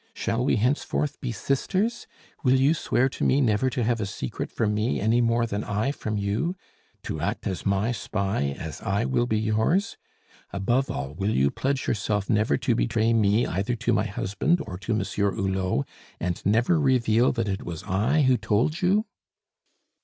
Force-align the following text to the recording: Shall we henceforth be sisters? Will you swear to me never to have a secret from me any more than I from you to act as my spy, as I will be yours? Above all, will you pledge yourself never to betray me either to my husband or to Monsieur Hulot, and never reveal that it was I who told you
Shall 0.15 0.43
we 0.43 0.55
henceforth 0.55 1.21
be 1.21 1.31
sisters? 1.31 2.07
Will 2.43 2.59
you 2.59 2.73
swear 2.73 3.07
to 3.09 3.23
me 3.23 3.39
never 3.39 3.69
to 3.69 3.83
have 3.83 4.01
a 4.01 4.07
secret 4.07 4.51
from 4.51 4.73
me 4.73 4.99
any 4.99 5.21
more 5.21 5.45
than 5.45 5.63
I 5.63 5.91
from 5.91 6.17
you 6.17 6.55
to 7.03 7.21
act 7.21 7.45
as 7.45 7.67
my 7.67 7.91
spy, 7.91 8.55
as 8.57 8.81
I 8.81 9.05
will 9.05 9.27
be 9.27 9.37
yours? 9.37 9.97
Above 10.51 10.89
all, 10.89 11.13
will 11.13 11.29
you 11.29 11.51
pledge 11.51 11.85
yourself 11.87 12.31
never 12.31 12.57
to 12.57 12.73
betray 12.73 13.13
me 13.13 13.45
either 13.45 13.75
to 13.75 13.93
my 13.93 14.07
husband 14.07 14.59
or 14.65 14.79
to 14.79 14.95
Monsieur 14.95 15.33
Hulot, 15.33 15.85
and 16.19 16.43
never 16.43 16.79
reveal 16.79 17.31
that 17.33 17.47
it 17.47 17.61
was 17.61 17.83
I 17.83 18.23
who 18.23 18.37
told 18.37 18.81
you 18.81 19.05